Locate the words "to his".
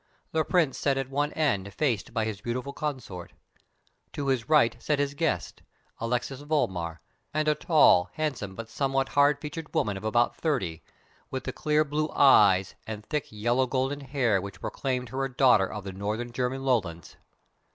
4.13-4.49